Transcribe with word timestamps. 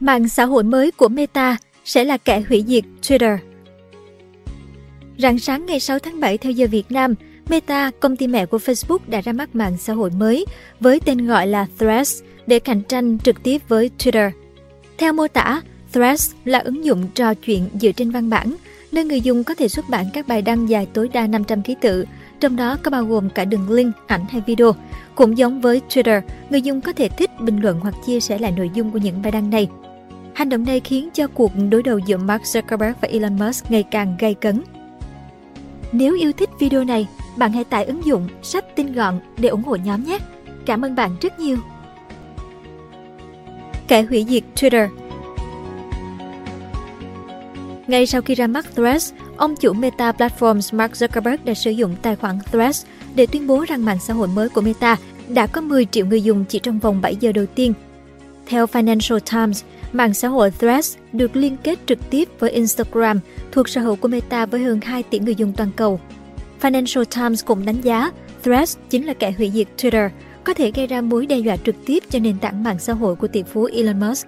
Mạng 0.00 0.28
xã 0.28 0.44
hội 0.44 0.64
mới 0.64 0.90
của 0.90 1.08
Meta 1.08 1.56
sẽ 1.84 2.04
là 2.04 2.16
kẻ 2.16 2.42
hủy 2.48 2.64
diệt 2.66 2.84
Twitter. 3.02 3.38
Rạng 5.18 5.38
sáng 5.38 5.66
ngày 5.66 5.80
6 5.80 5.98
tháng 5.98 6.20
7 6.20 6.38
theo 6.38 6.52
giờ 6.52 6.66
Việt 6.70 6.90
Nam, 6.90 7.14
Meta, 7.48 7.90
công 8.00 8.16
ty 8.16 8.26
mẹ 8.26 8.46
của 8.46 8.58
Facebook 8.58 8.98
đã 9.06 9.20
ra 9.20 9.32
mắt 9.32 9.54
mạng 9.54 9.76
xã 9.78 9.92
hội 9.92 10.10
mới 10.10 10.46
với 10.80 11.00
tên 11.00 11.26
gọi 11.26 11.46
là 11.46 11.66
Threads 11.78 12.22
để 12.46 12.58
cạnh 12.58 12.82
tranh 12.82 13.18
trực 13.18 13.42
tiếp 13.42 13.62
với 13.68 13.90
Twitter. 13.98 14.30
Theo 14.98 15.12
mô 15.12 15.28
tả, 15.28 15.62
Threads 15.92 16.32
là 16.44 16.58
ứng 16.58 16.84
dụng 16.84 17.06
trò 17.14 17.34
chuyện 17.34 17.68
dựa 17.80 17.92
trên 17.92 18.10
văn 18.10 18.30
bản, 18.30 18.54
nơi 18.92 19.04
người 19.04 19.20
dùng 19.20 19.44
có 19.44 19.54
thể 19.54 19.68
xuất 19.68 19.88
bản 19.88 20.06
các 20.12 20.28
bài 20.28 20.42
đăng 20.42 20.68
dài 20.68 20.86
tối 20.92 21.08
đa 21.12 21.26
500 21.26 21.62
ký 21.62 21.76
tự, 21.80 22.04
trong 22.40 22.56
đó 22.56 22.76
có 22.82 22.90
bao 22.90 23.04
gồm 23.04 23.30
cả 23.30 23.44
đường 23.44 23.70
link, 23.70 23.94
ảnh 24.06 24.24
hay 24.30 24.42
video. 24.46 24.74
Cũng 25.14 25.38
giống 25.38 25.60
với 25.60 25.80
Twitter, 25.88 26.20
người 26.50 26.62
dùng 26.62 26.80
có 26.80 26.92
thể 26.92 27.08
thích, 27.08 27.30
bình 27.40 27.60
luận 27.60 27.80
hoặc 27.80 27.94
chia 28.06 28.20
sẻ 28.20 28.38
lại 28.38 28.52
nội 28.56 28.70
dung 28.74 28.90
của 28.90 28.98
những 28.98 29.22
bài 29.22 29.32
đăng 29.32 29.50
này. 29.50 29.68
Hành 30.34 30.48
động 30.48 30.64
này 30.64 30.80
khiến 30.80 31.08
cho 31.14 31.26
cuộc 31.26 31.52
đối 31.70 31.82
đầu 31.82 31.98
giữa 31.98 32.16
Mark 32.16 32.42
Zuckerberg 32.42 32.92
và 33.00 33.08
Elon 33.08 33.38
Musk 33.38 33.70
ngày 33.70 33.82
càng 33.82 34.16
gay 34.18 34.34
cấn. 34.34 34.62
Nếu 35.92 36.16
yêu 36.16 36.32
thích 36.32 36.50
video 36.60 36.84
này, 36.84 37.06
bạn 37.36 37.52
hãy 37.52 37.64
tải 37.64 37.84
ứng 37.84 38.04
dụng 38.04 38.28
sách 38.42 38.76
tinh 38.76 38.92
gọn 38.92 39.20
để 39.38 39.48
ủng 39.48 39.62
hộ 39.62 39.76
nhóm 39.76 40.04
nhé. 40.04 40.18
Cảm 40.66 40.84
ơn 40.84 40.94
bạn 40.94 41.16
rất 41.20 41.40
nhiều. 41.40 41.56
Kẻ 43.88 44.02
hủy 44.02 44.26
diệt 44.28 44.42
Twitter 44.56 44.88
Ngay 47.86 48.06
sau 48.06 48.22
khi 48.22 48.34
ra 48.34 48.46
mắt 48.46 48.66
Threads, 48.76 49.12
ông 49.36 49.56
chủ 49.56 49.72
Meta 49.72 50.12
Platforms 50.12 50.76
Mark 50.76 50.92
Zuckerberg 50.92 51.36
đã 51.44 51.54
sử 51.54 51.70
dụng 51.70 51.96
tài 52.02 52.16
khoản 52.16 52.38
Threads 52.52 52.84
để 53.14 53.26
tuyên 53.26 53.46
bố 53.46 53.64
rằng 53.68 53.84
mạng 53.84 53.98
xã 54.00 54.14
hội 54.14 54.28
mới 54.28 54.48
của 54.48 54.60
Meta 54.60 54.96
đã 55.28 55.46
có 55.46 55.60
10 55.60 55.84
triệu 55.84 56.06
người 56.06 56.22
dùng 56.22 56.44
chỉ 56.48 56.58
trong 56.58 56.78
vòng 56.78 57.00
7 57.00 57.16
giờ 57.16 57.32
đầu 57.32 57.46
tiên. 57.46 57.74
Theo 58.50 58.66
Financial 58.66 59.18
Times, 59.18 59.64
mạng 59.92 60.14
xã 60.14 60.28
hội 60.28 60.50
Threads 60.50 60.96
được 61.12 61.36
liên 61.36 61.56
kết 61.62 61.78
trực 61.86 62.10
tiếp 62.10 62.28
với 62.38 62.50
Instagram, 62.50 63.20
thuộc 63.52 63.68
sở 63.68 63.80
hữu 63.80 63.96
của 63.96 64.08
Meta 64.08 64.46
với 64.46 64.62
hơn 64.64 64.80
2 64.80 65.02
tỷ 65.02 65.18
người 65.18 65.34
dùng 65.34 65.52
toàn 65.52 65.70
cầu. 65.76 66.00
Financial 66.60 67.04
Times 67.04 67.44
cũng 67.44 67.64
đánh 67.64 67.80
giá 67.80 68.12
Threads 68.44 68.76
chính 68.90 69.06
là 69.06 69.14
kẻ 69.14 69.32
hủy 69.38 69.50
diệt 69.54 69.66
Twitter, 69.76 70.08
có 70.44 70.54
thể 70.54 70.70
gây 70.70 70.86
ra 70.86 71.00
mối 71.00 71.26
đe 71.26 71.38
dọa 71.38 71.56
trực 71.56 71.74
tiếp 71.86 72.02
cho 72.10 72.18
nền 72.18 72.38
tảng 72.38 72.62
mạng 72.62 72.78
xã 72.78 72.92
hội 72.92 73.16
của 73.16 73.26
tỷ 73.26 73.42
phú 73.42 73.68
Elon 73.72 74.00
Musk. 74.00 74.26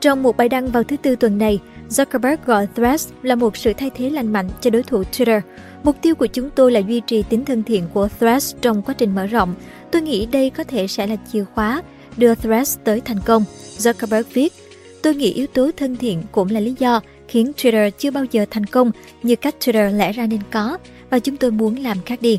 Trong 0.00 0.22
một 0.22 0.36
bài 0.36 0.48
đăng 0.48 0.66
vào 0.68 0.82
thứ 0.82 0.96
Tư 0.96 1.16
tuần 1.16 1.38
này, 1.38 1.60
Zuckerberg 1.88 2.36
gọi 2.46 2.68
Threads 2.76 3.08
là 3.22 3.34
một 3.34 3.56
sự 3.56 3.72
thay 3.72 3.90
thế 3.90 4.10
lành 4.10 4.32
mạnh 4.32 4.48
cho 4.60 4.70
đối 4.70 4.82
thủ 4.82 5.02
Twitter. 5.02 5.40
Mục 5.82 5.96
tiêu 6.02 6.14
của 6.14 6.26
chúng 6.26 6.50
tôi 6.50 6.72
là 6.72 6.80
duy 6.80 7.00
trì 7.06 7.22
tính 7.22 7.44
thân 7.44 7.62
thiện 7.62 7.84
của 7.94 8.08
Threads 8.20 8.54
trong 8.60 8.82
quá 8.82 8.94
trình 8.98 9.14
mở 9.14 9.26
rộng. 9.26 9.54
Tôi 9.90 10.02
nghĩ 10.02 10.26
đây 10.26 10.50
có 10.50 10.64
thể 10.64 10.86
sẽ 10.86 11.06
là 11.06 11.16
chìa 11.32 11.44
khóa 11.44 11.82
đưa 12.16 12.34
Threads 12.34 12.78
tới 12.84 13.00
thành 13.00 13.20
công. 13.24 13.44
Zuckerberg 13.78 14.24
viết, 14.32 14.52
Tôi 15.02 15.14
nghĩ 15.14 15.32
yếu 15.32 15.46
tố 15.46 15.70
thân 15.76 15.96
thiện 15.96 16.22
cũng 16.32 16.50
là 16.50 16.60
lý 16.60 16.74
do 16.78 17.00
khiến 17.28 17.52
Twitter 17.56 17.90
chưa 17.90 18.10
bao 18.10 18.24
giờ 18.30 18.46
thành 18.50 18.66
công 18.66 18.90
như 19.22 19.36
cách 19.36 19.54
Twitter 19.60 19.96
lẽ 19.96 20.12
ra 20.12 20.26
nên 20.26 20.40
có 20.50 20.78
và 21.10 21.18
chúng 21.18 21.36
tôi 21.36 21.50
muốn 21.50 21.76
làm 21.76 21.96
khác 22.06 22.22
đi. 22.22 22.38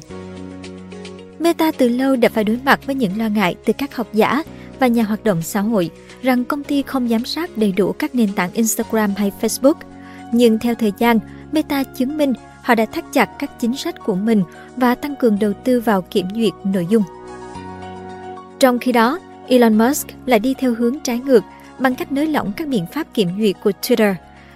Meta 1.39 1.71
từ 1.71 1.89
lâu 1.89 2.15
đã 2.15 2.29
phải 2.29 2.43
đối 2.43 2.59
mặt 2.65 2.79
với 2.85 2.95
những 2.95 3.17
lo 3.17 3.27
ngại 3.27 3.55
từ 3.65 3.73
các 3.73 3.95
học 3.95 4.07
giả 4.13 4.43
và 4.79 4.87
nhà 4.87 5.03
hoạt 5.03 5.23
động 5.23 5.41
xã 5.41 5.61
hội 5.61 5.89
rằng 6.21 6.45
công 6.45 6.63
ty 6.63 6.81
không 6.81 7.07
giám 7.07 7.25
sát 7.25 7.57
đầy 7.57 7.71
đủ 7.71 7.91
các 7.91 8.15
nền 8.15 8.33
tảng 8.33 8.53
Instagram 8.53 9.13
hay 9.17 9.31
Facebook. 9.41 9.73
Nhưng 10.33 10.59
theo 10.59 10.75
thời 10.75 10.91
gian, 10.97 11.19
Meta 11.51 11.83
chứng 11.83 12.17
minh 12.17 12.33
họ 12.63 12.75
đã 12.75 12.85
thắt 12.85 13.05
chặt 13.13 13.29
các 13.39 13.59
chính 13.59 13.77
sách 13.77 13.95
của 14.05 14.15
mình 14.15 14.43
và 14.75 14.95
tăng 14.95 15.15
cường 15.15 15.39
đầu 15.39 15.53
tư 15.63 15.79
vào 15.79 16.01
kiểm 16.01 16.27
duyệt 16.35 16.53
nội 16.63 16.87
dung. 16.89 17.03
Trong 18.59 18.79
khi 18.79 18.91
đó, 18.91 19.19
Elon 19.51 19.77
Musk 19.77 20.07
lại 20.25 20.39
đi 20.39 20.53
theo 20.53 20.73
hướng 20.73 20.99
trái 20.99 21.19
ngược 21.19 21.43
bằng 21.79 21.95
cách 21.95 22.11
nới 22.11 22.27
lỏng 22.27 22.51
các 22.57 22.67
biện 22.67 22.85
pháp 22.93 23.13
kiểm 23.13 23.29
duyệt 23.39 23.55
của 23.63 23.71
Twitter. 23.81 24.13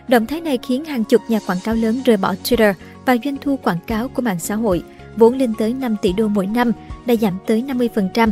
Động 0.07 0.25
thái 0.25 0.41
này 0.41 0.59
khiến 0.67 0.85
hàng 0.85 1.03
chục 1.03 1.21
nhà 1.27 1.39
quảng 1.47 1.57
cáo 1.63 1.75
lớn 1.75 2.01
rời 2.05 2.17
bỏ 2.17 2.35
Twitter 2.43 2.73
và 3.05 3.17
doanh 3.23 3.37
thu 3.41 3.57
quảng 3.57 3.79
cáo 3.87 4.07
của 4.07 4.21
mạng 4.21 4.39
xã 4.39 4.55
hội, 4.55 4.83
vốn 5.17 5.37
lên 5.37 5.53
tới 5.57 5.73
5 5.73 5.95
tỷ 6.01 6.13
đô 6.13 6.27
mỗi 6.27 6.45
năm, 6.47 6.71
đã 7.05 7.15
giảm 7.15 7.37
tới 7.47 7.63
50%. 7.67 8.31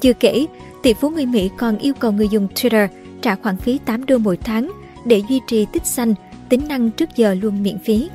Chưa 0.00 0.12
kể, 0.12 0.46
tỷ 0.82 0.94
phú 0.94 1.10
người 1.10 1.26
Mỹ 1.26 1.50
còn 1.58 1.78
yêu 1.78 1.94
cầu 1.94 2.12
người 2.12 2.28
dùng 2.28 2.48
Twitter 2.54 2.88
trả 3.22 3.34
khoản 3.34 3.56
phí 3.56 3.78
8 3.78 4.06
đô 4.06 4.18
mỗi 4.18 4.36
tháng 4.36 4.72
để 5.04 5.22
duy 5.28 5.40
trì 5.46 5.66
tích 5.72 5.86
xanh, 5.86 6.14
tính 6.48 6.68
năng 6.68 6.90
trước 6.90 7.08
giờ 7.16 7.34
luôn 7.34 7.62
miễn 7.62 7.78
phí. 7.78 8.08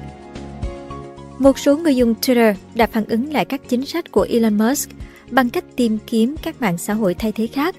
Một 1.40 1.60
số 1.60 1.78
người 1.78 1.96
dùng 1.96 2.14
Twitter 2.22 2.54
đã 2.76 2.88
phản 2.88 3.06
ứng 3.06 3.34
lại 3.34 3.46
các 3.46 3.62
chính 3.70 3.86
sách 3.86 4.12
của 4.12 4.28
Elon 4.30 4.58
Musk 4.58 4.90
bằng 5.32 5.50
cách 5.50 5.66
tìm 5.76 5.98
kiếm 6.08 6.36
các 6.42 6.62
mạng 6.62 6.78
xã 6.78 6.94
hội 6.94 7.14
thay 7.14 7.32
thế 7.32 7.48
khác. 7.48 7.76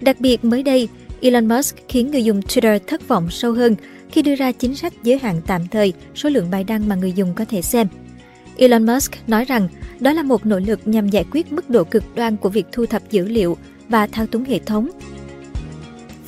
Đặc 0.00 0.20
biệt 0.20 0.44
mới 0.44 0.62
đây, 0.62 0.88
Elon 1.20 1.48
Musk 1.48 1.76
khiến 1.88 2.10
người 2.10 2.24
dùng 2.24 2.40
Twitter 2.40 2.78
thất 2.86 3.08
vọng 3.08 3.30
sâu 3.30 3.52
hơn 3.52 3.76
khi 4.10 4.22
đưa 4.22 4.34
ra 4.34 4.52
chính 4.52 4.74
sách 4.74 4.92
giới 5.02 5.18
hạn 5.18 5.40
tạm 5.46 5.68
thời 5.70 5.92
số 6.14 6.28
lượng 6.28 6.50
bài 6.50 6.64
đăng 6.64 6.88
mà 6.88 6.94
người 6.94 7.12
dùng 7.12 7.34
có 7.34 7.44
thể 7.44 7.62
xem. 7.62 7.86
Elon 8.56 8.86
Musk 8.86 9.12
nói 9.26 9.44
rằng 9.44 9.68
đó 10.00 10.12
là 10.12 10.22
một 10.22 10.46
nỗ 10.46 10.58
lực 10.58 10.80
nhằm 10.84 11.08
giải 11.08 11.24
quyết 11.30 11.52
mức 11.52 11.70
độ 11.70 11.84
cực 11.84 12.04
đoan 12.14 12.36
của 12.36 12.48
việc 12.48 12.66
thu 12.72 12.86
thập 12.86 13.10
dữ 13.10 13.28
liệu 13.28 13.56
và 13.88 14.06
thao 14.06 14.26
túng 14.26 14.44
hệ 14.44 14.58
thống. 14.58 14.88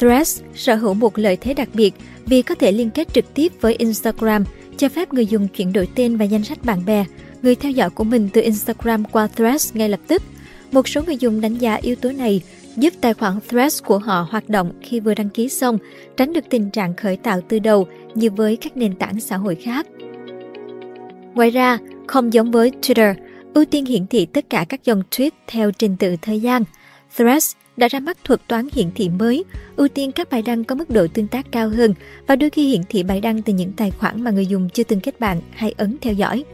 Threads 0.01 0.41
sở 0.55 0.75
hữu 0.75 0.95
một 0.95 1.19
lợi 1.19 1.37
thế 1.37 1.55
đặc 1.55 1.69
biệt 1.75 1.95
vì 2.27 2.43
có 2.43 2.55
thể 2.55 2.73
liên 2.73 2.91
kết 2.91 3.15
trực 3.15 3.35
tiếp 3.35 3.53
với 3.61 3.75
Instagram, 3.75 4.45
cho 4.77 4.89
phép 4.89 5.13
người 5.13 5.27
dùng 5.27 5.49
chuyển 5.49 5.73
đổi 5.73 5.89
tên 5.95 6.17
và 6.17 6.25
danh 6.25 6.45
sách 6.45 6.65
bạn 6.65 6.85
bè, 6.85 7.05
người 7.43 7.55
theo 7.55 7.73
dõi 7.73 7.91
của 7.91 8.05
mình 8.05 8.29
từ 8.33 8.41
Instagram 8.41 9.05
qua 9.05 9.27
Threads 9.27 9.75
ngay 9.75 9.89
lập 9.89 10.01
tức. 10.07 10.23
Một 10.73 10.89
số 10.89 11.03
người 11.07 11.17
dùng 11.17 11.41
đánh 11.41 11.55
giá 11.55 11.75
yếu 11.75 11.97
tố 11.97 12.13
này 12.13 12.43
giúp 12.77 12.95
tài 13.01 13.15
khoản 13.15 13.39
Threads 13.49 13.83
của 13.83 13.99
họ 13.99 14.27
hoạt 14.31 14.49
động 14.49 14.73
khi 14.83 15.01
vừa 15.01 15.15
đăng 15.15 15.29
ký 15.29 15.49
xong, 15.49 15.79
tránh 16.17 16.33
được 16.33 16.45
tình 16.51 16.71
trạng 16.71 16.97
khởi 16.97 17.17
tạo 17.17 17.41
từ 17.49 17.59
đầu 17.59 17.87
như 18.15 18.31
với 18.31 18.57
các 18.57 18.77
nền 18.77 18.97
tảng 18.97 19.21
xã 19.21 19.37
hội 19.37 19.55
khác. 19.55 19.87
Ngoài 21.35 21.51
ra, 21.51 21.79
không 22.07 22.33
giống 22.33 22.51
với 22.51 22.73
Twitter, 22.83 23.15
ưu 23.55 23.65
tiên 23.65 23.85
hiển 23.85 24.07
thị 24.07 24.27
tất 24.27 24.51
cả 24.51 24.65
các 24.69 24.85
dòng 24.85 25.03
tweet 25.11 25.31
theo 25.47 25.71
trình 25.71 25.97
tự 25.97 26.17
thời 26.23 26.41
gian. 26.41 26.65
Threads 27.17 27.53
đã 27.77 27.89
ra 27.89 28.01
mắt 28.01 28.19
thuật 28.25 28.41
toán 28.49 28.69
hiển 28.73 28.91
thị 28.95 29.09
mới, 29.09 29.45
ưu 29.77 29.89
tiên 29.89 30.13
các 30.13 30.31
bài 30.31 30.43
đăng 30.43 30.65
có 30.65 30.75
mức 30.75 30.91
độ 30.91 31.07
tương 31.15 31.29
tác 31.29 31.47
cao 31.53 31.69
hơn 31.69 31.95
và 32.27 32.37
đôi 32.37 32.51
khi 32.51 32.69
hiển 32.69 32.81
thị 32.89 33.03
bài 33.03 33.21
đăng 33.21 33.43
từ 33.43 33.53
những 33.53 33.73
tài 33.73 33.91
khoản 33.91 34.25
mà 34.25 34.31
người 34.31 34.47
dùng 34.47 34.69
chưa 34.69 34.85
từng 34.85 35.01
kết 35.01 35.21
bạn 35.21 35.41
hay 35.51 35.75
ấn 35.77 35.97
theo 36.01 36.15
dõi. 36.15 36.45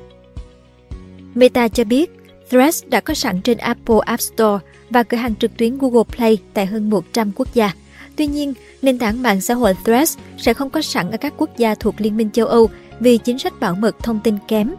Meta 1.35 1.69
cho 1.69 1.85
biết, 1.85 2.18
Threads 2.51 2.85
đã 2.87 3.01
có 3.01 3.15
sẵn 3.15 3.41
trên 3.41 3.59
Apple 3.59 3.97
App 4.05 4.21
Store 4.21 4.65
và 4.91 5.03
cửa 5.03 5.17
hàng 5.17 5.35
trực 5.35 5.57
tuyến 5.57 5.79
Google 5.79 6.03
Play 6.17 6.39
tại 6.55 6.67
hơn 6.67 6.91
100 6.91 7.33
quốc 7.35 7.55
gia. 7.55 7.73
Tuy 8.17 8.27
nhiên, 8.27 8.55
nền 8.83 8.99
tảng 8.99 9.23
mạng 9.23 9.41
xã 9.41 9.55
hội 9.55 9.75
Threads 9.85 10.19
sẽ 10.39 10.55
không 10.55 10.71
có 10.71 10.83
sẵn 10.83 11.11
ở 11.11 11.17
các 11.17 11.35
quốc 11.37 11.51
gia 11.57 11.75
thuộc 11.75 11.95
Liên 11.99 12.17
minh 12.17 12.31
châu 12.31 12.47
Âu 12.47 12.69
vì 13.01 13.19
chính 13.19 13.39
sách 13.39 13.61
bảo 13.61 13.75
mật 13.75 13.97
thông 13.99 14.21
tin 14.25 14.35
kém. 14.49 14.75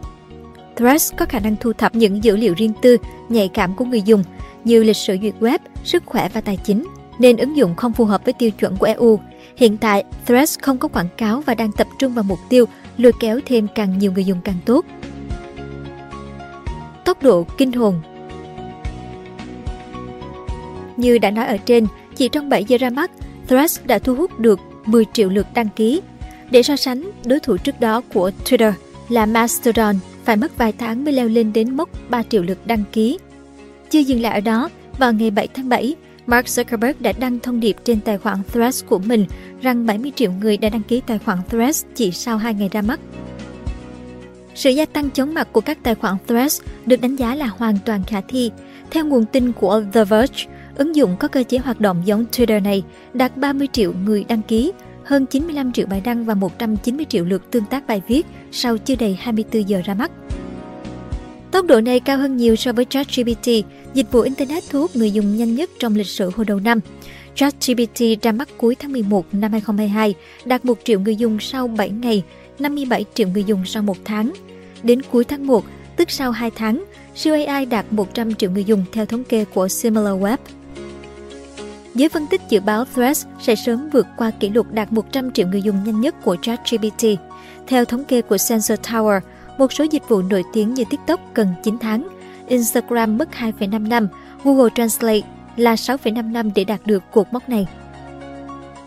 Threads 0.76 1.14
có 1.18 1.26
khả 1.26 1.40
năng 1.40 1.56
thu 1.60 1.74
thập 1.74 1.96
những 1.96 2.24
dữ 2.24 2.36
liệu 2.36 2.54
riêng 2.58 2.74
tư, 2.82 2.98
nhạy 3.30 3.50
cảm 3.54 3.76
của 3.76 3.86
người 3.86 4.02
dùng 4.02 4.24
như 4.64 4.84
lịch 4.84 4.98
sử 4.98 5.18
duyệt 5.22 5.34
web, 5.40 5.60
sức 5.84 6.04
khỏe 6.06 6.30
và 6.34 6.42
tài 6.42 6.58
chính, 6.58 6.88
nên 7.20 7.38
ứng 7.38 7.58
dụng 7.58 7.76
không 7.76 7.94
phù 7.94 8.06
hợp 8.06 8.26
với 8.26 8.34
tiêu 8.34 8.52
chuẩn 8.52 8.78
của 8.78 8.86
EU. 8.86 9.20
Hiện 9.56 9.78
tại, 9.78 10.04
Threads 10.26 10.60
không 10.60 10.78
có 10.78 10.88
quảng 10.88 11.10
cáo 11.18 11.42
và 11.42 11.56
đang 11.56 11.72
tập 11.72 11.88
trung 12.00 12.14
vào 12.14 12.24
mục 12.24 12.40
tiêu 12.50 12.66
lôi 12.98 13.12
kéo 13.20 13.40
thêm 13.46 13.68
càng 13.76 14.00
nhiều 14.00 14.12
người 14.12 14.26
dùng 14.26 14.42
càng 14.44 14.58
tốt. 14.66 14.86
Tốc 17.10 17.24
độ 17.24 17.46
kinh 17.58 17.72
hồn 17.72 18.02
Như 20.98 21.18
đã 21.18 21.32
nói 21.32 21.46
ở 21.46 21.58
trên, 21.58 21.88
chỉ 22.16 22.30
trong 22.30 22.50
7 22.50 22.66
giờ 22.66 22.78
ra 22.78 22.90
mắt, 22.90 23.12
Threads 23.48 23.80
đã 23.86 24.00
thu 24.00 24.16
hút 24.16 24.40
được 24.40 24.60
10 24.86 25.06
triệu 25.14 25.30
lượt 25.30 25.48
đăng 25.54 25.70
ký. 25.76 26.02
Để 26.52 26.64
so 26.64 26.76
sánh, 26.76 27.12
đối 27.26 27.40
thủ 27.40 27.58
trước 27.58 27.80
đó 27.80 28.02
của 28.14 28.32
Twitter 28.46 28.72
là 29.10 29.26
Mastodon 29.26 29.96
phải 30.26 30.36
mất 30.36 30.58
vài 30.58 30.74
tháng 30.78 31.04
mới 31.04 31.14
leo 31.14 31.28
lên 31.28 31.54
đến 31.54 31.78
mốc 31.78 31.90
3 32.10 32.24
triệu 32.24 32.44
lượt 32.44 32.68
đăng 32.68 32.84
ký. 32.92 33.18
Chưa 33.90 34.00
dừng 34.00 34.22
lại 34.22 34.34
ở 34.34 34.42
đó, 34.42 34.70
vào 34.98 35.14
ngày 35.14 35.32
7 35.32 35.48
tháng 35.48 35.70
7, 35.70 35.96
Mark 36.28 36.46
Zuckerberg 36.46 36.94
đã 37.00 37.12
đăng 37.12 37.40
thông 37.40 37.60
điệp 37.60 37.76
trên 37.86 38.02
tài 38.02 38.18
khoản 38.18 38.38
Threads 38.54 38.86
của 38.86 39.00
mình 39.00 39.26
rằng 39.62 39.86
70 39.86 40.12
triệu 40.16 40.32
người 40.32 40.58
đã 40.58 40.70
đăng 40.70 40.84
ký 40.84 41.02
tài 41.08 41.20
khoản 41.20 41.38
Threads 41.50 41.86
chỉ 41.96 42.12
sau 42.12 42.38
2 42.38 42.54
ngày 42.54 42.70
ra 42.72 42.82
mắt. 42.82 43.00
Sự 44.60 44.70
gia 44.70 44.86
tăng 44.86 45.10
chóng 45.10 45.34
mặt 45.34 45.48
của 45.52 45.62
các 45.62 45.84
tài 45.84 45.96
khoản 45.96 46.16
Threads 46.28 46.62
được 46.86 47.02
đánh 47.02 47.16
giá 47.16 47.36
là 47.36 47.48
hoàn 47.48 47.78
toàn 47.86 48.04
khả 48.08 48.22
thi. 48.22 48.52
Theo 48.92 49.06
nguồn 49.06 49.26
tin 49.26 49.52
của 49.52 49.84
The 49.94 50.04
Verge, 50.04 50.46
ứng 50.76 50.96
dụng 50.96 51.16
có 51.20 51.28
cơ 51.28 51.44
chế 51.44 51.58
hoạt 51.58 51.82
động 51.82 52.02
giống 52.06 52.26
Twitter 52.32 52.64
này 52.64 52.84
đạt 53.14 53.38
30 53.38 53.68
triệu 53.72 53.94
người 54.06 54.24
đăng 54.28 54.42
ký, 54.42 54.72
hơn 55.04 55.26
95 55.26 55.72
triệu 55.72 55.88
bài 55.88 56.02
đăng 56.06 56.26
và 56.26 56.34
190 56.34 57.06
triệu 57.10 57.26
lượt 57.26 57.52
tương 57.52 57.66
tác 57.66 57.88
bài 57.88 58.02
viết 58.08 58.26
sau 58.52 58.78
chưa 58.78 58.96
đầy 58.96 59.18
24 59.20 59.70
giờ 59.70 59.82
ra 59.86 59.94
mắt. 59.94 60.12
Tốc 61.52 61.66
độ 61.66 61.82
này 61.82 62.00
cao 62.00 62.18
hơn 62.18 62.38
nhiều 62.38 62.56
so 62.56 62.74
với 62.74 62.86
ChatGPT, 62.86 63.48
dịch 63.94 64.12
vụ 64.12 64.22
Internet 64.22 64.64
thu 64.70 64.80
hút 64.80 64.96
người 64.96 65.12
dùng 65.12 65.38
nhanh 65.38 65.56
nhất 65.56 65.70
trong 65.80 65.96
lịch 65.96 66.08
sử 66.08 66.32
hồi 66.36 66.46
đầu 66.46 66.60
năm. 66.60 66.80
ChatGPT 67.36 68.02
ra 68.22 68.32
mắt 68.32 68.50
cuối 68.58 68.76
tháng 68.76 68.92
11 68.92 69.26
năm 69.32 69.52
2022, 69.52 70.14
đạt 70.46 70.66
1 70.66 70.80
triệu 70.84 71.00
người 71.00 71.16
dùng 71.16 71.40
sau 71.40 71.68
7 71.68 71.90
ngày, 71.90 72.24
57 72.62 73.06
triệu 73.14 73.28
người 73.28 73.44
dùng 73.44 73.66
sau 73.66 73.84
một 73.84 73.98
tháng. 74.06 74.34
Đến 74.84 75.02
cuối 75.12 75.24
tháng 75.24 75.48
1, 75.48 75.66
tức 75.96 76.12
sau 76.12 76.32
2 76.32 76.52
tháng, 76.52 76.84
siêu 77.16 77.34
AI 77.48 77.66
đạt 77.66 77.86
100 77.92 78.36
triệu 78.36 78.52
người 78.52 78.64
dùng 78.64 78.86
theo 78.92 79.06
thống 79.06 79.24
kê 79.24 79.46
của 79.46 79.68
SimilarWeb. 79.68 80.38
Giới 81.96 82.10
phân 82.10 82.28
tích 82.28 82.42
dự 82.50 82.60
báo 82.60 82.86
Threads 82.86 83.26
sẽ 83.42 83.56
sớm 83.56 83.90
vượt 83.90 84.08
qua 84.18 84.32
kỷ 84.32 84.50
lục 84.50 84.68
đạt 84.72 84.94
100 84.94 85.32
triệu 85.32 85.48
người 85.48 85.62
dùng 85.62 85.84
nhanh 85.84 86.02
nhất 86.02 86.16
của 86.24 86.38
ChatGPT. 86.42 87.06
Theo 87.68 87.86
thống 87.86 88.04
kê 88.04 88.22
của 88.22 88.38
Sensor 88.38 88.80
Tower, 88.80 89.20
một 89.58 89.74
số 89.74 89.86
dịch 89.92 90.04
vụ 90.08 90.22
nổi 90.22 90.44
tiếng 90.54 90.74
như 90.74 90.84
TikTok 90.90 91.20
cần 91.34 91.48
9 91.64 91.78
tháng, 91.82 92.08
Instagram 92.48 93.18
mất 93.18 93.30
2,5 93.32 93.88
năm, 93.88 94.08
Google 94.44 94.70
Translate 94.76 95.22
là 95.56 95.76
6,5 95.76 96.32
năm 96.32 96.50
để 96.56 96.64
đạt 96.64 96.80
được 96.86 97.04
cột 97.12 97.28
mốc 97.32 97.50
này. 97.50 97.68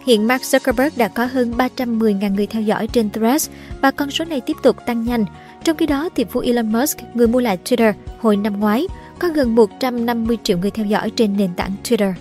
Hiện 0.07 0.27
Mark 0.27 0.43
Zuckerberg 0.43 0.91
đã 0.97 1.09
có 1.09 1.25
hơn 1.25 1.53
310.000 1.57 2.35
người 2.35 2.47
theo 2.47 2.63
dõi 2.63 2.87
trên 2.87 3.11
Threads 3.11 3.51
và 3.81 3.91
con 3.91 4.11
số 4.11 4.25
này 4.25 4.41
tiếp 4.41 4.57
tục 4.63 4.77
tăng 4.87 5.05
nhanh. 5.05 5.25
Trong 5.65 5.77
khi 5.77 5.87
đó, 5.87 6.09
tỷ 6.09 6.25
phú 6.25 6.41
Elon 6.41 6.73
Musk, 6.73 6.99
người 7.15 7.27
mua 7.27 7.41
lại 7.41 7.59
Twitter 7.65 7.93
hồi 8.19 8.37
năm 8.37 8.61
ngoái, 8.61 8.87
có 9.19 9.29
gần 9.29 9.55
150 9.55 10.39
triệu 10.43 10.59
người 10.59 10.71
theo 10.71 10.87
dõi 10.87 11.11
trên 11.11 11.37
nền 11.37 11.51
tảng 11.57 11.71
Twitter. 11.85 12.13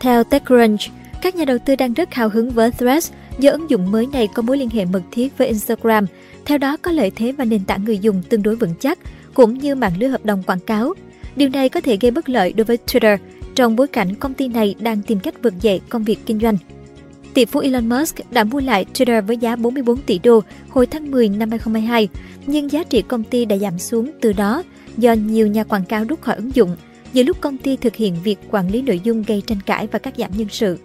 Theo 0.00 0.24
TechCrunch, 0.24 0.80
các 1.22 1.34
nhà 1.34 1.44
đầu 1.44 1.58
tư 1.58 1.76
đang 1.76 1.92
rất 1.92 2.14
hào 2.14 2.28
hứng 2.28 2.50
với 2.50 2.70
Threads 2.70 3.12
do 3.38 3.50
ứng 3.50 3.70
dụng 3.70 3.92
mới 3.92 4.06
này 4.06 4.28
có 4.34 4.42
mối 4.42 4.58
liên 4.58 4.70
hệ 4.70 4.84
mật 4.84 5.02
thiết 5.10 5.38
với 5.38 5.46
Instagram, 5.46 6.06
theo 6.44 6.58
đó 6.58 6.76
có 6.76 6.90
lợi 6.90 7.10
thế 7.16 7.32
và 7.32 7.44
nền 7.44 7.64
tảng 7.64 7.84
người 7.84 7.98
dùng 7.98 8.22
tương 8.22 8.42
đối 8.42 8.56
vững 8.56 8.74
chắc, 8.80 8.98
cũng 9.34 9.58
như 9.58 9.74
mạng 9.74 9.92
lưới 9.98 10.08
hợp 10.08 10.24
đồng 10.24 10.42
quảng 10.42 10.60
cáo. 10.60 10.94
Điều 11.36 11.48
này 11.48 11.68
có 11.68 11.80
thể 11.80 11.96
gây 12.00 12.10
bất 12.10 12.28
lợi 12.28 12.52
đối 12.52 12.64
với 12.64 12.78
Twitter 12.86 13.18
trong 13.54 13.76
bối 13.76 13.86
cảnh 13.86 14.14
công 14.14 14.34
ty 14.34 14.48
này 14.48 14.74
đang 14.78 15.02
tìm 15.02 15.20
cách 15.20 15.42
vực 15.42 15.54
dậy 15.60 15.80
công 15.88 16.04
việc 16.04 16.18
kinh 16.26 16.40
doanh. 16.40 16.56
Tỷ 17.34 17.44
phú 17.44 17.60
Elon 17.60 17.88
Musk 17.88 18.16
đã 18.30 18.44
mua 18.44 18.60
lại 18.60 18.86
Twitter 18.94 19.22
với 19.22 19.36
giá 19.36 19.56
44 19.56 19.96
tỷ 20.02 20.18
đô 20.18 20.40
hồi 20.68 20.86
tháng 20.86 21.10
10 21.10 21.28
năm 21.28 21.50
2022, 21.50 22.08
nhưng 22.46 22.72
giá 22.72 22.84
trị 22.84 23.02
công 23.02 23.24
ty 23.24 23.44
đã 23.44 23.56
giảm 23.56 23.78
xuống 23.78 24.10
từ 24.20 24.32
đó 24.32 24.62
do 24.96 25.12
nhiều 25.12 25.46
nhà 25.46 25.64
quảng 25.64 25.84
cáo 25.84 26.04
rút 26.04 26.20
khỏi 26.20 26.36
ứng 26.36 26.54
dụng, 26.54 26.76
giữa 27.12 27.22
lúc 27.22 27.40
công 27.40 27.58
ty 27.58 27.76
thực 27.76 27.96
hiện 27.96 28.16
việc 28.24 28.38
quản 28.50 28.70
lý 28.70 28.82
nội 28.82 29.00
dung 29.04 29.22
gây 29.22 29.42
tranh 29.46 29.60
cãi 29.66 29.88
và 29.92 29.98
cắt 29.98 30.14
giảm 30.16 30.30
nhân 30.36 30.48
sự. 30.50 30.78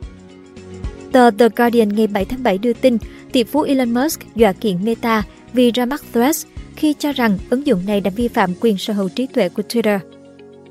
Tờ 1.12 1.32
The 1.32 1.50
Guardian 1.56 1.90
ngày 1.90 2.08
7 2.08 2.26
tháng 2.26 2.44
7 2.44 2.58
đưa 2.58 2.74
tin 2.74 2.98
tỷ 3.32 3.44
phú 3.44 3.62
Elon 3.62 3.94
Musk 3.94 4.22
dọa 4.36 4.54
kiện 4.54 4.86
Meta 4.86 5.24
vì 5.54 5.72
ra 5.72 5.86
mắt 5.86 6.04
Threads 6.14 6.46
khi 6.76 6.94
cho 7.00 7.12
rằng 7.12 7.38
ứng 7.50 7.68
dụng 7.68 7.86
này 7.86 8.02
đã 8.02 8.12
vi 8.16 8.28
phạm 8.28 8.54
quyền 8.62 8.78
sở 8.78 8.94
hữu 8.94 9.10
trí 9.10 9.28
tuệ 9.28 9.50
của 9.50 9.64
Twitter. 9.70 10.00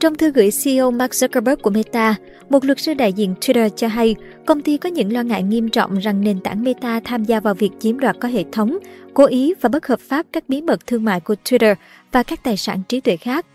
Trong 0.00 0.14
thư 0.14 0.30
gửi 0.30 0.50
CEO 0.64 0.90
Mark 0.90 1.10
Zuckerberg 1.10 1.56
của 1.56 1.70
Meta, 1.70 2.14
một 2.48 2.64
luật 2.64 2.80
sư 2.80 2.94
đại 2.94 3.12
diện 3.12 3.34
Twitter 3.40 3.68
cho 3.68 3.88
hay 3.88 4.16
công 4.46 4.62
ty 4.62 4.76
có 4.76 4.88
những 4.88 5.12
lo 5.12 5.22
ngại 5.22 5.42
nghiêm 5.42 5.68
trọng 5.68 5.98
rằng 5.98 6.20
nền 6.20 6.40
tảng 6.40 6.64
Meta 6.64 7.00
tham 7.00 7.24
gia 7.24 7.40
vào 7.40 7.54
việc 7.54 7.70
chiếm 7.78 8.00
đoạt 8.00 8.16
có 8.20 8.28
hệ 8.28 8.44
thống, 8.52 8.78
cố 9.14 9.26
ý 9.26 9.54
và 9.60 9.68
bất 9.68 9.86
hợp 9.86 10.00
pháp 10.00 10.26
các 10.32 10.48
bí 10.48 10.62
mật 10.62 10.86
thương 10.86 11.04
mại 11.04 11.20
của 11.20 11.34
Twitter 11.44 11.74
và 12.12 12.22
các 12.22 12.42
tài 12.42 12.56
sản 12.56 12.82
trí 12.88 13.00
tuệ 13.00 13.16
khác. 13.16 13.46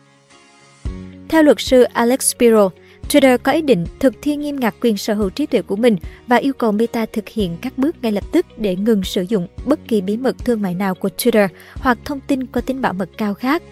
Theo 1.30 1.44
luật 1.44 1.58
sư 1.60 1.84
Alex 1.84 2.20
Spiro, 2.20 2.70
Twitter 3.10 3.38
có 3.38 3.52
ý 3.52 3.62
định 3.62 3.86
thực 4.00 4.14
thi 4.22 4.36
nghiêm 4.36 4.60
ngặt 4.60 4.76
quyền 4.82 4.98
sở 4.98 5.14
hữu 5.14 5.30
trí 5.30 5.46
tuệ 5.46 5.62
của 5.62 5.76
mình 5.76 5.98
và 6.28 6.36
yêu 6.36 6.54
cầu 6.54 6.72
Meta 6.72 7.06
thực 7.06 7.30
hiện 7.30 7.58
các 7.62 7.78
bước 7.78 7.96
ngay 8.02 8.12
lập 8.12 8.24
tức 8.32 8.46
để 8.58 8.76
ngừng 8.76 9.04
sử 9.04 9.22
dụng 9.22 9.48
bất 9.66 9.80
kỳ 9.88 10.02
bí 10.02 10.18
mật 10.18 10.46
thương 10.46 10.62
mại 10.62 10.74
nào 10.74 10.96
của 10.96 11.10
Twitter 11.18 11.48
hoặc 11.76 11.98
thông 12.06 12.20
tin 12.20 12.46
có 12.46 12.62
tính 12.62 12.82
bảo 12.82 12.94
mật 12.94 13.10
cao 13.18 13.34
khác. 13.34 13.64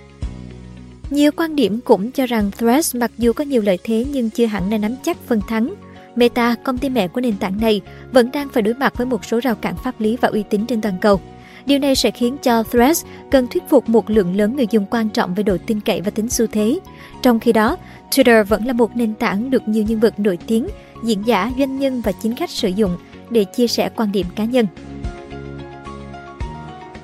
Nhiều 1.11 1.31
quan 1.37 1.55
điểm 1.55 1.79
cũng 1.85 2.11
cho 2.11 2.25
rằng 2.25 2.51
Threads 2.51 2.95
mặc 2.95 3.11
dù 3.17 3.33
có 3.33 3.43
nhiều 3.43 3.61
lợi 3.61 3.77
thế 3.83 4.05
nhưng 4.11 4.29
chưa 4.29 4.45
hẳn 4.45 4.69
đã 4.69 4.77
nắm 4.77 4.95
chắc 5.03 5.17
phần 5.27 5.41
thắng. 5.47 5.73
Meta, 6.15 6.55
công 6.63 6.77
ty 6.77 6.89
mẹ 6.89 7.07
của 7.07 7.21
nền 7.21 7.37
tảng 7.37 7.61
này, 7.61 7.81
vẫn 8.11 8.31
đang 8.31 8.49
phải 8.49 8.63
đối 8.63 8.73
mặt 8.73 8.93
với 8.97 9.05
một 9.05 9.25
số 9.25 9.39
rào 9.39 9.55
cản 9.55 9.75
pháp 9.83 10.01
lý 10.01 10.17
và 10.21 10.27
uy 10.27 10.43
tín 10.49 10.65
trên 10.65 10.81
toàn 10.81 10.97
cầu. 11.01 11.21
Điều 11.65 11.79
này 11.79 11.95
sẽ 11.95 12.11
khiến 12.11 12.37
cho 12.37 12.63
Threads 12.63 13.05
cần 13.31 13.47
thuyết 13.47 13.63
phục 13.69 13.89
một 13.89 14.09
lượng 14.09 14.35
lớn 14.35 14.55
người 14.55 14.67
dùng 14.71 14.85
quan 14.91 15.09
trọng 15.09 15.35
về 15.35 15.43
độ 15.43 15.57
tin 15.65 15.79
cậy 15.79 16.01
và 16.01 16.11
tính 16.11 16.29
xu 16.29 16.47
thế. 16.47 16.79
Trong 17.21 17.39
khi 17.39 17.53
đó, 17.53 17.77
Twitter 18.11 18.43
vẫn 18.43 18.65
là 18.65 18.73
một 18.73 18.95
nền 18.95 19.13
tảng 19.13 19.49
được 19.49 19.67
nhiều 19.67 19.83
nhân 19.83 19.99
vật 19.99 20.19
nổi 20.19 20.37
tiếng, 20.47 20.67
diễn 21.03 21.23
giả, 21.25 21.51
doanh 21.57 21.79
nhân 21.79 22.01
và 22.01 22.11
chính 22.11 22.35
khách 22.35 22.49
sử 22.49 22.67
dụng 22.67 22.97
để 23.29 23.43
chia 23.43 23.67
sẻ 23.67 23.89
quan 23.95 24.11
điểm 24.11 24.25
cá 24.35 24.45
nhân. 24.45 24.67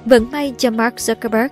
Vẫn 0.06 0.32
may 0.32 0.54
cho 0.58 0.72
Mark 0.72 0.96
Zuckerberg 0.96 1.50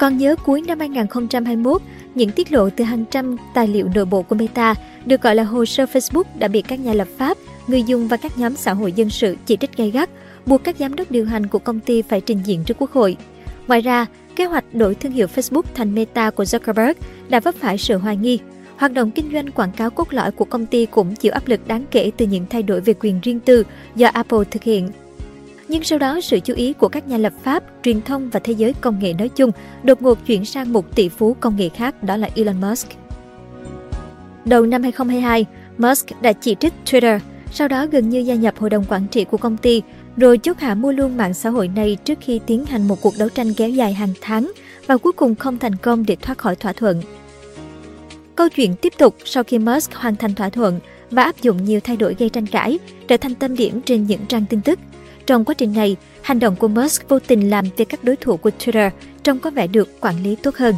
còn 0.00 0.16
nhớ 0.16 0.36
cuối 0.44 0.62
năm 0.66 0.78
2021, 0.78 1.82
những 2.14 2.30
tiết 2.30 2.52
lộ 2.52 2.70
từ 2.70 2.84
hàng 2.84 3.04
trăm 3.10 3.36
tài 3.54 3.68
liệu 3.68 3.88
nội 3.94 4.04
bộ 4.04 4.22
của 4.22 4.34
Meta 4.34 4.74
được 5.06 5.22
gọi 5.22 5.34
là 5.34 5.42
hồ 5.42 5.64
sơ 5.64 5.84
Facebook 5.84 6.22
đã 6.38 6.48
bị 6.48 6.62
các 6.62 6.80
nhà 6.80 6.92
lập 6.92 7.08
pháp, 7.16 7.38
người 7.66 7.82
dùng 7.82 8.08
và 8.08 8.16
các 8.16 8.38
nhóm 8.38 8.56
xã 8.56 8.72
hội 8.72 8.92
dân 8.92 9.10
sự 9.10 9.36
chỉ 9.46 9.56
trích 9.56 9.76
gay 9.76 9.90
gắt, 9.90 10.10
buộc 10.46 10.64
các 10.64 10.76
giám 10.78 10.96
đốc 10.96 11.10
điều 11.10 11.26
hành 11.26 11.46
của 11.46 11.58
công 11.58 11.80
ty 11.80 12.02
phải 12.02 12.20
trình 12.20 12.40
diện 12.44 12.64
trước 12.64 12.76
quốc 12.78 12.90
hội. 12.90 13.16
Ngoài 13.66 13.80
ra, 13.80 14.06
kế 14.36 14.44
hoạch 14.44 14.74
đổi 14.74 14.94
thương 14.94 15.12
hiệu 15.12 15.26
Facebook 15.34 15.62
thành 15.74 15.94
Meta 15.94 16.30
của 16.30 16.44
Zuckerberg 16.44 16.94
đã 17.28 17.40
vấp 17.40 17.54
phải 17.54 17.78
sự 17.78 17.96
hoài 17.96 18.16
nghi. 18.16 18.38
Hoạt 18.76 18.92
động 18.92 19.10
kinh 19.10 19.32
doanh 19.32 19.50
quảng 19.50 19.72
cáo 19.72 19.90
cốt 19.90 20.12
lõi 20.12 20.30
của 20.30 20.44
công 20.44 20.66
ty 20.66 20.86
cũng 20.86 21.16
chịu 21.16 21.32
áp 21.32 21.48
lực 21.48 21.68
đáng 21.68 21.84
kể 21.90 22.10
từ 22.16 22.26
những 22.26 22.46
thay 22.50 22.62
đổi 22.62 22.80
về 22.80 22.94
quyền 23.00 23.20
riêng 23.20 23.40
tư 23.40 23.64
do 23.96 24.08
Apple 24.08 24.44
thực 24.50 24.62
hiện 24.62 24.90
nhưng 25.70 25.84
sau 25.84 25.98
đó 25.98 26.20
sự 26.20 26.40
chú 26.40 26.54
ý 26.54 26.72
của 26.72 26.88
các 26.88 27.08
nhà 27.08 27.18
lập 27.18 27.32
pháp, 27.42 27.64
truyền 27.82 28.02
thông 28.02 28.30
và 28.30 28.40
thế 28.40 28.52
giới 28.52 28.72
công 28.72 28.98
nghệ 28.98 29.12
nói 29.12 29.28
chung 29.28 29.50
đột 29.82 30.02
ngột 30.02 30.26
chuyển 30.26 30.44
sang 30.44 30.72
một 30.72 30.96
tỷ 30.96 31.08
phú 31.08 31.36
công 31.40 31.56
nghệ 31.56 31.68
khác 31.68 32.02
đó 32.02 32.16
là 32.16 32.28
Elon 32.34 32.60
Musk. 32.60 32.88
Đầu 34.44 34.66
năm 34.66 34.82
2022, 34.82 35.46
Musk 35.78 36.22
đã 36.22 36.32
chỉ 36.32 36.56
trích 36.60 36.72
Twitter, 36.86 37.18
sau 37.52 37.68
đó 37.68 37.86
gần 37.86 38.08
như 38.08 38.18
gia 38.18 38.34
nhập 38.34 38.54
hội 38.58 38.70
đồng 38.70 38.84
quản 38.88 39.06
trị 39.06 39.24
của 39.24 39.36
công 39.36 39.56
ty, 39.56 39.82
rồi 40.16 40.38
chốt 40.38 40.58
hạ 40.58 40.74
mua 40.74 40.92
luôn 40.92 41.16
mạng 41.16 41.34
xã 41.34 41.50
hội 41.50 41.68
này 41.68 41.96
trước 42.04 42.18
khi 42.20 42.40
tiến 42.46 42.66
hành 42.66 42.88
một 42.88 43.00
cuộc 43.00 43.14
đấu 43.18 43.28
tranh 43.28 43.54
kéo 43.54 43.68
dài 43.68 43.94
hàng 43.94 44.12
tháng 44.20 44.52
và 44.86 44.96
cuối 44.96 45.12
cùng 45.12 45.34
không 45.34 45.58
thành 45.58 45.76
công 45.76 46.06
để 46.06 46.16
thoát 46.16 46.38
khỏi 46.38 46.56
thỏa 46.56 46.72
thuận. 46.72 47.02
Câu 48.34 48.48
chuyện 48.48 48.74
tiếp 48.76 48.92
tục 48.98 49.16
sau 49.24 49.42
khi 49.42 49.58
Musk 49.58 49.94
hoàn 49.94 50.16
thành 50.16 50.34
thỏa 50.34 50.48
thuận 50.48 50.80
và 51.10 51.22
áp 51.22 51.42
dụng 51.42 51.64
nhiều 51.64 51.80
thay 51.80 51.96
đổi 51.96 52.16
gây 52.18 52.28
tranh 52.28 52.46
cãi, 52.46 52.78
trở 53.08 53.16
thành 53.16 53.34
tâm 53.34 53.56
điểm 53.56 53.80
trên 53.80 54.06
những 54.06 54.26
trang 54.28 54.44
tin 54.50 54.60
tức. 54.60 54.78
Trong 55.30 55.44
quá 55.44 55.54
trình 55.54 55.72
này, 55.72 55.96
hành 56.22 56.38
động 56.38 56.56
của 56.56 56.68
Musk 56.68 57.08
vô 57.08 57.18
tình 57.18 57.50
làm 57.50 57.70
cho 57.76 57.84
các 57.84 58.04
đối 58.04 58.16
thủ 58.16 58.36
của 58.36 58.50
Twitter 58.58 58.90
trông 59.22 59.38
có 59.38 59.50
vẻ 59.50 59.66
được 59.66 60.00
quản 60.00 60.22
lý 60.22 60.36
tốt 60.36 60.56
hơn. 60.56 60.74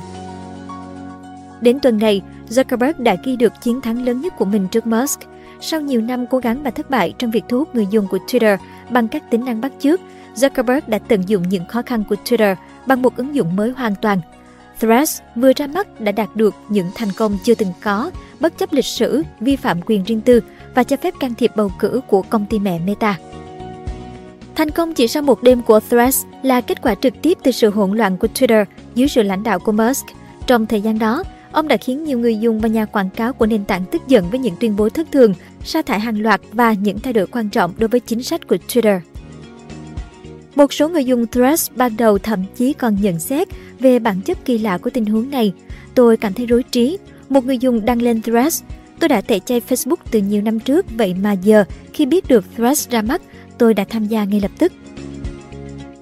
Đến 1.60 1.81
tuần 1.81 1.99
này, 1.99 2.22
Zuckerberg 2.49 2.93
đã 2.99 3.16
ghi 3.25 3.37
được 3.37 3.52
chiến 3.62 3.81
thắng 3.81 4.04
lớn 4.04 4.20
nhất 4.20 4.32
của 4.38 4.44
mình 4.44 4.69
trước 4.69 4.87
Musk. 4.87 5.20
Sau 5.60 5.81
nhiều 5.81 6.00
năm 6.00 6.26
cố 6.26 6.38
gắng 6.38 6.62
và 6.62 6.70
thất 6.70 6.90
bại 6.90 7.14
trong 7.19 7.31
việc 7.31 7.44
thu 7.49 7.58
hút 7.58 7.75
người 7.75 7.87
dùng 7.90 8.06
của 8.10 8.19
Twitter 8.26 8.56
bằng 8.90 9.08
các 9.08 9.31
tính 9.31 9.44
năng 9.44 9.60
bắt 9.60 9.72
chước, 9.78 10.00
Zuckerberg 10.34 10.81
đã 10.87 10.98
tận 10.98 11.28
dụng 11.28 11.48
những 11.48 11.66
khó 11.66 11.82
khăn 11.82 12.05
của 12.08 12.16
Twitter 12.25 12.55
bằng 12.87 13.02
một 13.02 13.16
ứng 13.16 13.34
dụng 13.34 13.56
mới 13.56 13.70
hoàn 13.70 13.94
toàn. 13.94 14.20
Threads 14.81 15.20
vừa 15.37 15.52
ra 15.56 15.66
mắt 15.66 16.00
đã 16.00 16.12
đạt 16.12 16.37
được 16.37 16.55
những 16.69 16.90
thành 16.94 17.12
công 17.16 17.38
chưa 17.44 17.55
từng 17.55 17.72
có, 17.82 18.10
bất 18.40 18.58
chấp 18.58 18.72
lịch 18.72 18.84
sử, 18.84 19.22
vi 19.40 19.56
phạm 19.56 19.81
quyền 19.87 20.05
riêng 20.05 20.20
tư 20.20 20.40
và 20.75 20.84
cho 20.84 20.96
phép 20.96 21.14
can 21.20 21.34
thiệp 21.34 21.52
bầu 21.56 21.72
cử 21.78 22.00
của 22.08 22.22
công 22.22 22.46
ty 22.46 22.58
mẹ 22.58 22.79
Meta. 22.86 23.17
Thành 24.56 24.71
công 24.71 24.94
chỉ 24.94 25.09
sau 25.09 25.23
một 25.23 25.43
đêm 25.43 25.63
của 25.63 25.81
Threads 25.81 26.25
là 26.43 26.61
kết 26.61 26.82
quả 26.82 26.94
trực 26.94 27.15
tiếp 27.23 27.39
từ 27.43 27.51
sự 27.51 27.71
hỗn 27.71 27.99
loạn 27.99 28.17
của 28.17 28.29
Twitter 28.35 28.65
dưới 28.94 29.09
sự 29.09 29.23
lãnh 29.23 29.43
đạo 29.43 29.59
của 29.59 29.73
Musk. 29.73 30.06
Trong 30.47 30.67
thời 30.67 30.81
gian 30.81 30.99
đó, 30.99 31.25
ông 31.53 31.69
đã 31.69 31.77
khiến 31.77 32.05
nhiều 32.05 32.19
người 32.19 32.37
dùng 32.37 32.61
và 32.61 32.69
nhà 32.69 32.85
quảng 32.85 33.11
cáo 33.11 33.32
của 33.32 33.47
nền 33.47 33.65
tảng 33.65 33.85
tức 33.91 34.03
giận 34.09 34.31
với 34.31 34.39
những 34.39 34.55
tuyên 34.61 34.77
bố 34.77 34.89
thất 34.89 35.13
thường, 35.13 35.35
sa 35.65 35.82
thải 35.82 36.01
hàng 36.01 36.23
loạt 36.23 36.41
và 36.53 36.73
những 36.73 36.99
thay 36.99 37.13
đổi 37.13 37.27
quan 37.27 37.49
trọng 37.49 37.73
đối 37.79 37.89
với 37.89 38.01
chính 38.01 38.23
sách 38.23 38.49
của 38.49 38.56
Twitter. 38.69 39.01
Một 40.55 40.73
số 40.73 40.89
người 40.89 41.05
dùng 41.05 41.27
Threads 41.27 41.71
ban 41.77 41.97
đầu 41.97 42.19
thậm 42.19 42.44
chí 42.56 42.73
còn 42.73 42.97
nhận 43.03 43.21
xét 43.21 43.49
về 43.81 43.99
bản 43.99 44.21
chất 44.21 44.44
kỳ 44.44 44.59
lạ 44.59 44.79
của 44.79 44.91
tình 44.91 45.06
huống 45.06 45.31
này. 45.31 45.53
Tôi 45.94 46.17
cảm 46.17 46.32
thấy 46.32 46.47
rối 46.47 46.63
trí. 46.63 46.99
Một 47.29 47.44
người 47.44 47.59
dùng 47.59 47.85
đăng 47.85 48.03
lên 48.03 48.23
Threads. 48.23 48.63
Tôi 49.01 49.09
đã 49.09 49.21
tẩy 49.21 49.41
chay 49.41 49.61
Facebook 49.69 49.97
từ 50.11 50.19
nhiều 50.19 50.43
năm 50.43 50.61
trước, 50.61 50.87
vậy 50.97 51.15
mà 51.23 51.32
giờ 51.32 51.65
khi 51.93 52.06
biết 52.06 52.29
được 52.29 52.44
Threads 52.56 52.89
ra 52.91 53.03
mắt, 53.03 53.23
tôi 53.62 53.74
đã 53.74 53.84
tham 53.84 54.06
gia 54.06 54.24
ngay 54.24 54.40
lập 54.40 54.50
tức. 54.58 54.72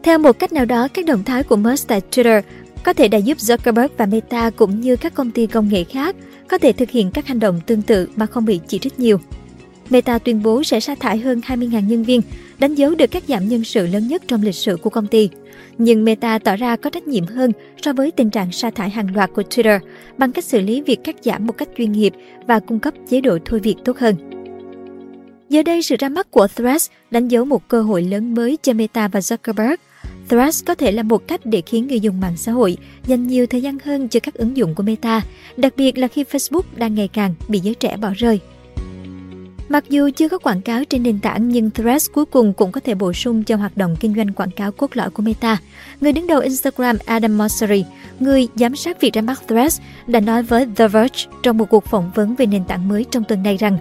Theo 0.03 0.19
một 0.19 0.39
cách 0.39 0.53
nào 0.53 0.65
đó, 0.65 0.89
các 0.89 1.07
động 1.07 1.25
thái 1.25 1.43
của 1.43 1.57
Musk 1.57 1.89
tại 1.89 2.01
Twitter 2.11 2.43
có 2.83 2.93
thể 2.93 3.09
đã 3.09 3.19
giúp 3.19 3.39
Zuckerberg 3.39 3.89
và 3.97 4.07
Meta 4.07 4.51
cũng 4.51 4.81
như 4.81 4.97
các 4.97 5.15
công 5.15 5.31
ty 5.31 5.47
công 5.47 5.69
nghệ 5.69 5.85
khác 5.85 6.17
có 6.49 6.59
thể 6.59 6.73
thực 6.73 6.91
hiện 6.91 7.11
các 7.11 7.27
hành 7.27 7.41
động 7.41 7.61
tương 7.67 7.83
tự 7.83 8.09
mà 8.17 8.27
không 8.27 8.45
bị 8.45 8.61
chỉ 8.69 8.79
trích 8.79 9.01
nhiều. 9.01 9.21
Meta 9.91 10.19
tuyên 10.19 10.43
bố 10.43 10.63
sẽ 10.63 10.81
sa 10.81 10.95
thải 10.95 11.19
hơn 11.19 11.41
20.000 11.47 11.87
nhân 11.87 12.05
viên, 12.05 12.21
đánh 12.59 12.75
dấu 12.75 12.95
được 12.95 13.11
các 13.11 13.23
giảm 13.29 13.49
nhân 13.49 13.65
sự 13.65 13.87
lớn 13.87 14.09
nhất 14.09 14.23
trong 14.27 14.43
lịch 14.43 14.55
sử 14.55 14.77
của 14.77 14.91
công 14.91 15.07
ty. 15.07 15.31
Nhưng 15.79 16.05
Meta 16.05 16.39
tỏ 16.39 16.57
ra 16.57 16.77
có 16.77 16.91
trách 16.91 17.07
nhiệm 17.07 17.27
hơn 17.27 17.53
so 17.83 17.93
với 17.93 18.11
tình 18.11 18.31
trạng 18.31 18.53
sa 18.53 18.71
thải 18.71 18.91
hàng 18.91 19.15
loạt 19.15 19.31
của 19.35 19.43
Twitter 19.43 19.79
bằng 20.19 20.33
cách 20.33 20.45
xử 20.45 20.61
lý 20.61 20.81
việc 20.81 21.05
cắt 21.05 21.17
giảm 21.23 21.47
một 21.47 21.59
cách 21.59 21.69
chuyên 21.79 21.93
nghiệp 21.93 22.13
và 22.47 22.61
cung 22.61 22.81
cấp 22.81 22.95
chế 23.11 23.21
độ 23.21 23.39
thôi 23.45 23.61
việc 23.61 23.77
tốt 23.85 23.99
hơn. 23.99 24.40
Giờ 25.51 25.63
đây, 25.63 25.83
sự 25.83 25.97
ra 25.99 26.09
mắt 26.09 26.31
của 26.31 26.49
Threads 26.49 26.91
đánh 27.11 27.29
dấu 27.29 27.45
một 27.45 27.69
cơ 27.69 27.83
hội 27.83 28.03
lớn 28.03 28.35
mới 28.35 28.59
cho 28.63 28.73
Meta 28.73 29.09
và 29.09 29.21
Zuckerberg. 29.21 29.77
Threads 30.29 30.65
có 30.65 30.75
thể 30.75 30.93
là 30.93 31.03
một 31.03 31.29
cách 31.29 31.41
để 31.45 31.63
khiến 31.67 31.87
người 31.87 32.01
dùng 32.01 32.21
mạng 32.21 32.37
xã 32.37 32.53
hội 32.53 32.77
dành 33.07 33.27
nhiều 33.27 33.47
thời 33.47 33.63
gian 33.63 33.79
hơn 33.85 34.09
cho 34.09 34.21
các 34.21 34.35
ứng 34.35 34.57
dụng 34.57 34.75
của 34.75 34.83
Meta, 34.83 35.23
đặc 35.57 35.73
biệt 35.77 35.99
là 35.99 36.09
khi 36.09 36.25
Facebook 36.25 36.63
đang 36.77 36.95
ngày 36.95 37.09
càng 37.09 37.35
bị 37.49 37.59
giới 37.59 37.75
trẻ 37.75 37.97
bỏ 37.97 38.11
rơi. 38.17 38.41
Mặc 39.71 39.85
dù 39.91 40.11
chưa 40.17 40.29
có 40.29 40.39
quảng 40.39 40.61
cáo 40.61 40.85
trên 40.85 41.03
nền 41.03 41.19
tảng 41.19 41.49
nhưng 41.49 41.71
Threads 41.71 42.11
cuối 42.13 42.25
cùng 42.25 42.53
cũng 42.53 42.73
có 42.73 42.81
thể 42.85 42.95
bổ 42.95 43.13
sung 43.13 43.45
cho 43.45 43.57
hoạt 43.57 43.77
động 43.77 43.97
kinh 44.01 44.15
doanh 44.15 44.33
quảng 44.33 44.51
cáo 44.51 44.73
cốt 44.73 44.91
lõi 44.95 45.11
của 45.11 45.23
Meta. 45.23 45.59
Người 46.01 46.13
đứng 46.13 46.27
đầu 46.27 46.41
Instagram 46.41 46.97
Adam 47.07 47.39
Mosseri, 47.39 47.85
người 48.21 48.49
giám 48.55 48.77
sát 48.77 49.01
việc 49.01 49.13
ra 49.13 49.23
mắt 49.23 49.43
Threads, 49.49 49.81
đã 50.07 50.21
nói 50.21 50.43
với 50.43 50.67
The 50.77 50.89
Verge 50.89 51.25
trong 51.43 51.59
một 51.59 51.65
cuộc 51.71 51.85
phỏng 51.85 52.11
vấn 52.15 52.35
về 52.35 52.47
nền 52.47 52.65
tảng 52.65 52.89
mới 52.89 53.05
trong 53.11 53.25
tuần 53.25 53.43
này 53.43 53.57
rằng 53.57 53.79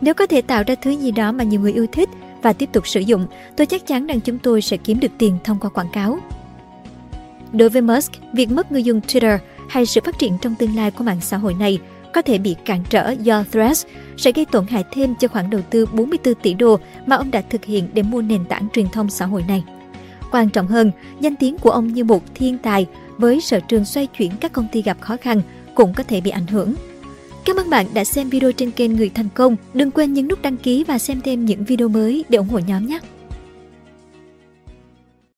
nếu 0.00 0.14
có 0.14 0.26
thể 0.26 0.42
tạo 0.42 0.62
ra 0.66 0.74
thứ 0.74 0.90
gì 0.90 1.10
đó 1.10 1.32
mà 1.32 1.44
nhiều 1.44 1.60
người 1.60 1.72
yêu 1.72 1.86
thích 1.92 2.08
và 2.42 2.52
tiếp 2.52 2.68
tục 2.72 2.88
sử 2.88 3.00
dụng, 3.00 3.26
tôi 3.56 3.66
chắc 3.66 3.86
chắn 3.86 4.06
rằng 4.06 4.20
chúng 4.20 4.38
tôi 4.38 4.62
sẽ 4.62 4.76
kiếm 4.76 5.00
được 5.00 5.12
tiền 5.18 5.38
thông 5.44 5.58
qua 5.60 5.70
quảng 5.70 5.92
cáo. 5.92 6.18
Đối 7.52 7.68
với 7.68 7.82
Musk, 7.82 8.12
việc 8.32 8.50
mất 8.50 8.72
người 8.72 8.82
dùng 8.82 9.00
Twitter 9.00 9.38
hay 9.68 9.86
sự 9.86 10.00
phát 10.04 10.18
triển 10.18 10.38
trong 10.40 10.54
tương 10.54 10.76
lai 10.76 10.90
của 10.90 11.04
mạng 11.04 11.20
xã 11.20 11.36
hội 11.36 11.54
này 11.54 11.78
có 12.12 12.22
thể 12.22 12.38
bị 12.38 12.56
cản 12.64 12.82
trở 12.90 13.10
do 13.10 13.44
Threads 13.52 13.86
sẽ 14.16 14.32
gây 14.32 14.44
tổn 14.44 14.66
hại 14.66 14.84
thêm 14.92 15.14
cho 15.20 15.28
khoản 15.28 15.50
đầu 15.50 15.60
tư 15.70 15.86
44 15.86 16.34
tỷ 16.34 16.54
đô 16.54 16.78
mà 17.06 17.16
ông 17.16 17.30
đã 17.30 17.42
thực 17.50 17.64
hiện 17.64 17.88
để 17.94 18.02
mua 18.02 18.22
nền 18.22 18.44
tảng 18.44 18.68
truyền 18.72 18.88
thông 18.88 19.10
xã 19.10 19.26
hội 19.26 19.44
này. 19.48 19.64
Quan 20.32 20.48
trọng 20.48 20.66
hơn, 20.66 20.90
danh 21.20 21.36
tiếng 21.36 21.58
của 21.58 21.70
ông 21.70 21.92
như 21.92 22.04
một 22.04 22.22
thiên 22.34 22.58
tài 22.58 22.86
với 23.18 23.40
sở 23.40 23.60
trường 23.60 23.84
xoay 23.84 24.06
chuyển 24.06 24.32
các 24.40 24.52
công 24.52 24.68
ty 24.72 24.82
gặp 24.82 25.00
khó 25.00 25.16
khăn 25.20 25.42
cũng 25.74 25.94
có 25.94 26.02
thể 26.02 26.20
bị 26.20 26.30
ảnh 26.30 26.46
hưởng. 26.46 26.74
Cảm 27.44 27.56
ơn 27.56 27.70
bạn 27.70 27.86
đã 27.94 28.04
xem 28.04 28.28
video 28.28 28.52
trên 28.52 28.70
kênh 28.70 28.96
Người 28.96 29.08
Thành 29.08 29.28
Công. 29.34 29.56
Đừng 29.74 29.90
quên 29.90 30.12
nhấn 30.12 30.28
nút 30.28 30.42
đăng 30.42 30.56
ký 30.56 30.84
và 30.84 30.98
xem 30.98 31.20
thêm 31.20 31.44
những 31.44 31.64
video 31.64 31.88
mới 31.88 32.24
để 32.28 32.38
ủng 32.38 32.48
hộ 32.48 32.58
nhóm 32.58 32.86
nhé! 32.86 32.98